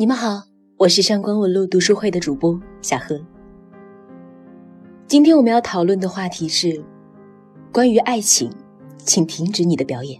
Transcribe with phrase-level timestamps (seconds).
[0.00, 0.44] 你们好，
[0.78, 3.20] 我是上官文露读书会的主播小何。
[5.06, 6.82] 今天我们要讨论的话题是
[7.70, 8.50] 关于爱情，
[8.96, 10.18] 请停止你的表演。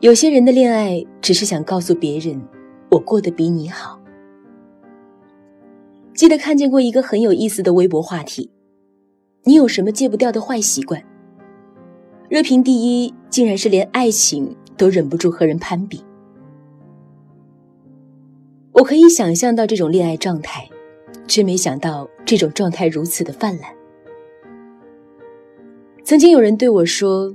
[0.00, 2.42] 有些人的恋爱只是想告诉别人，
[2.90, 4.00] 我过得比你好。
[6.12, 8.50] 记得看见过一个很有意思的微博话题：
[9.44, 11.00] 你有什么戒不掉的坏习惯？
[12.28, 16.02] 热评第一竟然是连爱情都忍不住和人攀比。
[18.74, 20.68] 我可以想象到这种恋爱状态，
[21.26, 23.74] 却没想到这种状态如此的泛滥。
[26.04, 27.34] 曾经有人对我说。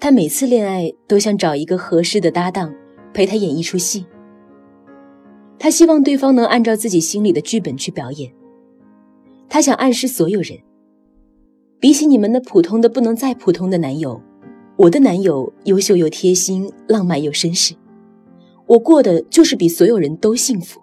[0.00, 2.72] 他每次恋爱都想找一个合适的搭档，
[3.12, 4.06] 陪他演一出戏。
[5.58, 8.32] 他希望对方能按照自己心里的剧本去表演。
[9.48, 10.56] 他想暗示所有人：
[11.80, 14.22] 比起你们那普通的不能再普通的男友，
[14.76, 17.74] 我的男友优秀又贴心，浪漫又绅士。
[18.68, 20.80] 我过的就是比所有人都幸福。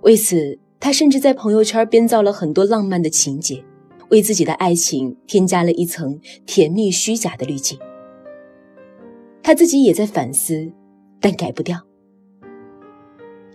[0.00, 3.64] 为此，他甚至在朋友圈编造了很多浪漫的情节。
[4.10, 7.76] 为自己的爱情添加了一层甜蜜虚假的滤镜，
[9.42, 10.70] 他自己也在反思，
[11.20, 11.80] 但改不掉。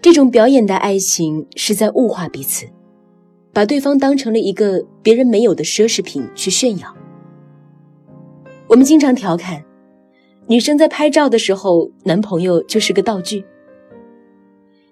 [0.02, 2.66] 这种表演的爱情是在物化彼此，
[3.53, 6.94] 把对方当成了一个别人没有的奢侈品去炫耀。
[8.68, 9.64] 我们经常调侃，
[10.50, 13.45] 女生在拍照的时候，男朋友就是个道具。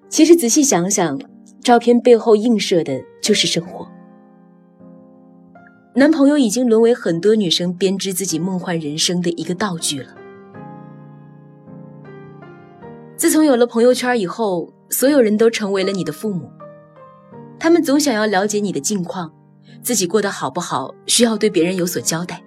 [0.08, 1.20] 其实仔细想想，
[1.64, 3.92] 照片背后映射的就是生活。
[5.96, 10.10] 男朋友已经沦为很多女生编织自己梦幻人生的一个道具了。
[13.16, 16.52] 自从有了朋友圈以后，所有人都成为了你的父母，
[17.58, 19.34] 他们总想要了解你的近况，
[19.82, 22.44] 自己过得好不好，需要对别人有所交代。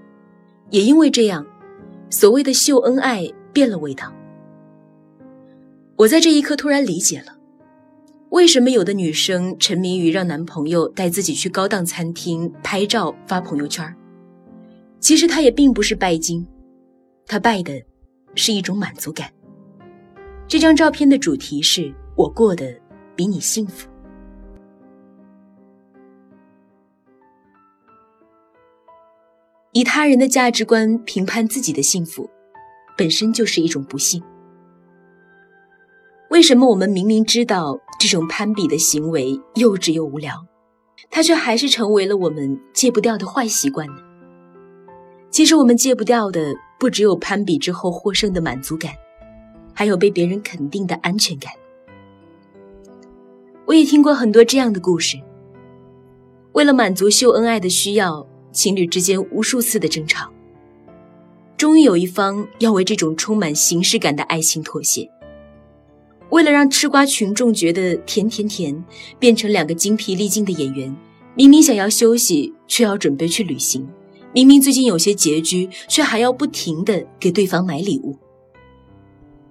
[0.70, 1.45] 也因为这样，
[2.11, 4.12] 所谓的秀恩爱变了味道。
[5.97, 7.36] 我在这一刻突然理解了。
[8.30, 13.85] 为什么有的女生沉迷于让男朋友带自己去高档餐厅拍照发朋友圈？
[15.01, 16.46] 其实她也并不是拜金，
[17.27, 17.83] 她拜的
[18.36, 19.29] 是一种满足感。
[20.46, 22.73] 这张照片的主题是我过得
[23.17, 23.89] 比你幸福。
[29.73, 32.29] 以他人的价值观评判自己的幸福，
[32.97, 34.20] 本身就是一种不幸。
[36.31, 40.45] 为什么我们明明知道这种攀比的行为幼稚又无聊，
[41.09, 43.97] 它却还是成为了我们戒不掉的坏习惯呢？
[45.30, 48.92] 其实我们戒不掉的不只有攀比之后获胜的满足感，
[49.73, 51.53] 还有被别人肯定的安全感。
[53.67, 55.17] 我也听过很多这样的故事：
[56.53, 60.30] 为了满足秀恩爱的需要，情侣之间无数次的争吵，
[61.56, 65.08] 终于有一方要为这种充满形式感的爱情妥协。
[66.30, 68.84] 为了让吃瓜群众觉得甜甜甜，
[69.18, 70.96] 变成两个精疲力尽的演员，
[71.34, 73.83] 明明想要休息，却要准备去旅行；
[74.33, 78.17] 明明最近有些拮据，却还要不停的给对方买礼物。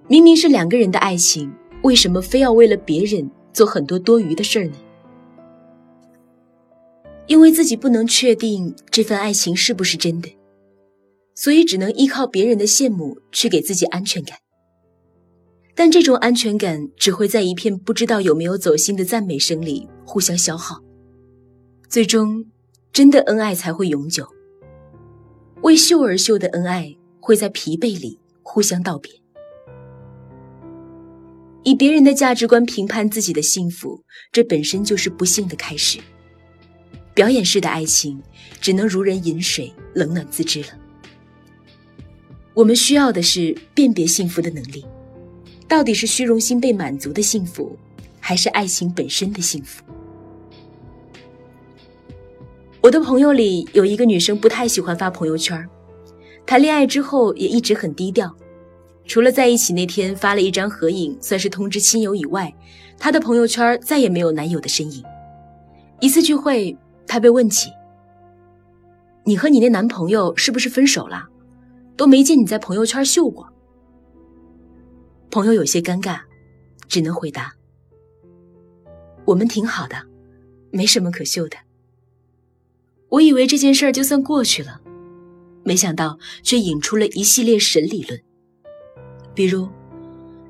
[0.08, 4.72] 明明是两个人的爱情，为什么非要为了别人做很多多余的事儿呢？
[7.30, 10.28] 因为自己不能确定这份爱情是不是真的，
[11.36, 14.36] 所以只能依靠别人的羡慕去给自己安全感。
[15.76, 20.80] 但这种安全感只会在一片不知道有没有走心的赞美声里互相消耗，
[21.88, 22.46] 最终，
[22.92, 24.26] 真的恩爱才会永久。
[25.62, 29.12] 为秀而秀的恩爱会在疲惫里互相道别。
[31.62, 34.02] 以别人的价值观评判自己的幸福，
[34.32, 36.00] 这本身就是不幸的开始。
[37.14, 38.22] 表演式的爱情
[38.60, 40.68] 只能如人饮水，冷暖自知了。
[42.54, 44.84] 我们需要的是辨别幸福的能力。
[45.68, 47.78] 到底是虚荣心被满足的幸福，
[48.18, 49.84] 还是爱情本身的幸福？
[52.80, 55.64] 我的朋友里有一个女生不太喜欢发朋友圈，
[56.44, 58.34] 谈恋爱之后也一直很低调，
[59.06, 62.52] 除了在一起那天发了一张合影，算是通知亲友以外，
[62.98, 65.04] 她的朋友圈再也没有男友的身影。
[66.00, 66.76] 一次聚会，
[67.10, 67.72] 她被问起
[69.26, 71.26] ：“你和你那男朋友是不是分手了？
[71.96, 73.52] 都没见你在朋友圈秀过。”
[75.28, 76.20] 朋友有些尴尬，
[76.86, 77.52] 只能回答
[79.26, 79.96] ：“我们挺好的，
[80.70, 81.56] 没什么可秀的。”
[83.10, 84.80] 我以为这件事儿就算过去了，
[85.64, 88.22] 没想到却引出了一系列神理论。
[89.34, 89.68] 比如，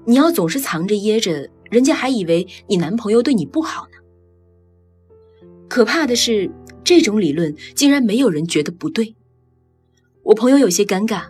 [0.04, 3.99] 你要总是藏着掖着，人家还以为你男朋友对你不好呢。
[5.70, 6.50] 可怕的是，
[6.82, 9.14] 这种理论竟然没有人觉得不对。
[10.24, 11.26] 我朋友有些尴尬。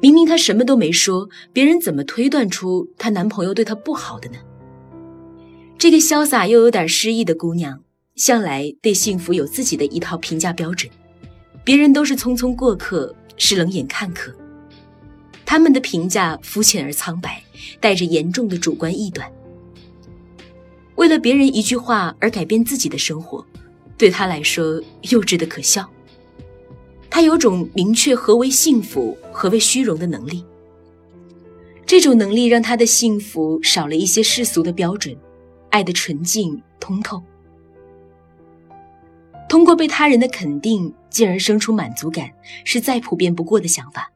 [0.00, 4.38] 明明她什么都没说，别人怎么推断出她男朋友对她不好的呢？
[5.76, 7.78] 这个潇洒又有点失意的姑娘，
[8.16, 10.90] 向来对幸福有自己的一套评价标准，
[11.62, 14.34] 别人都是匆匆过客，是冷眼看客。
[15.44, 17.44] 他们的评价肤浅而苍白，
[17.78, 19.30] 带着严重的主观臆断。
[20.96, 23.44] 为了别人一句话而改变自己的生活，
[23.96, 24.80] 对他来说
[25.10, 25.88] 幼稚的可笑。
[27.10, 30.44] 他有种明确何为幸福、何为虚荣的能力。
[31.84, 35.14] 这种能力让他的幸福少了一些世俗的标准，
[35.68, 37.22] 爱的纯净通透。
[39.48, 42.30] 通过被他人的肯定，进而生出满足感，
[42.64, 44.10] 是再普遍不过的想法。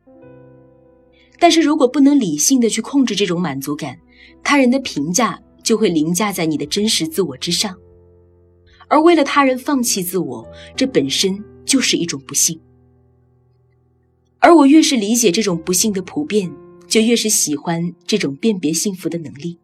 [1.38, 3.98] 但是如果不能理性的去控制这种满足感，
[4.42, 7.76] 他人的评价就会凌驾在你的真实自我之上，
[8.86, 10.46] 而为了他人放弃自我，
[10.76, 12.60] 这本身就是一种不幸。
[14.38, 16.52] 而我越是理解这种不幸的普遍，
[16.86, 19.58] 就越是喜欢这种辨别幸福的能力。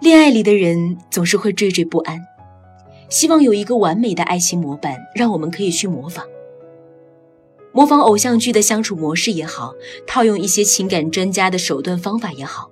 [0.00, 2.18] 恋爱里的人总是会惴惴不安。
[3.10, 6.24] 希望有一个完美的爱情模板，让我们可以去模仿。
[7.72, 9.72] 模仿偶像剧的相处模式也好，
[10.06, 12.70] 套用一些情感专家的手段方法也好，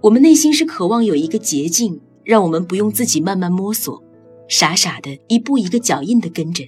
[0.00, 4.02] 我们内心是渴望有一个捷径，让我们不用自己慢慢摸索，
[4.48, 6.64] 傻傻的一步一个脚印的跟着，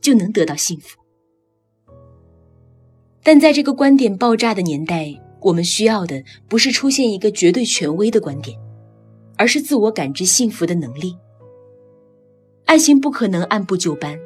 [0.00, 0.98] 就能得到幸福。
[3.22, 8.58] 但在这个观点爆炸的年代，我们需要的不是出现一个绝对权威的观点，
[9.36, 11.16] 而是自我感知幸福的能力。
[12.64, 14.18] 爱情不可能按部就班，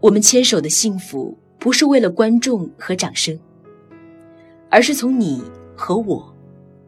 [0.00, 3.38] 我们牵手的幸福不是为了观众和掌声，
[4.70, 5.42] 而是从你
[5.76, 6.34] 和我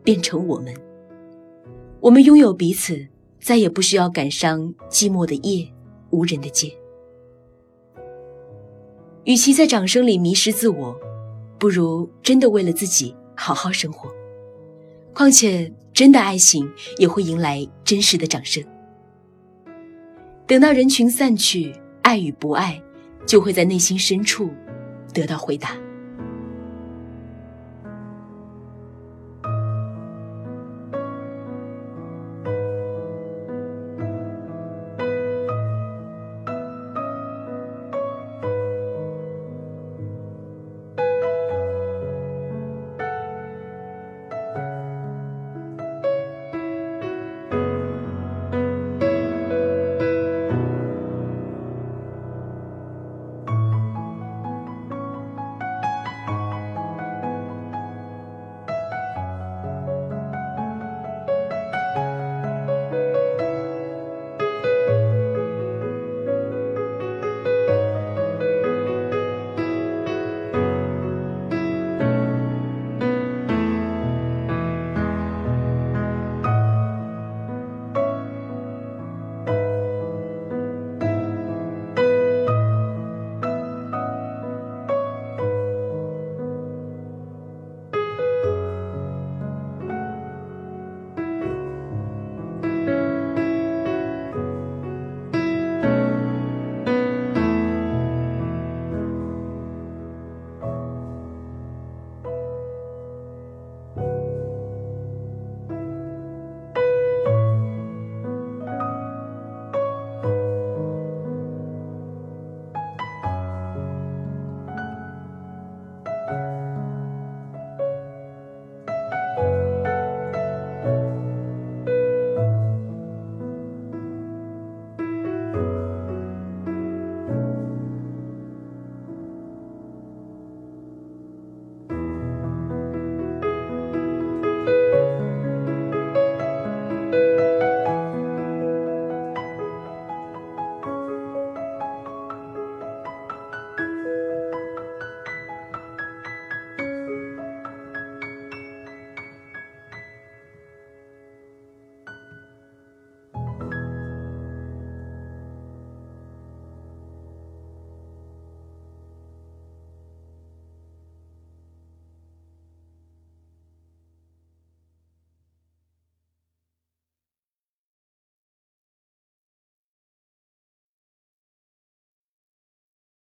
[0.02, 0.74] 变成我们。
[2.00, 3.06] 我们拥有彼此，
[3.38, 5.70] 再也不需要赶上寂寞的夜、
[6.10, 6.72] 无人的街。
[9.24, 10.98] 与其在掌声里迷失自我，
[11.58, 14.10] 不如真的为了自己好好生活。
[15.12, 18.64] 况且，真的爱情也会迎来真实的掌声。
[20.46, 22.82] 等到人群散去，爱与不爱，
[23.26, 24.52] 就会在内心深处
[25.12, 25.81] 得到回答。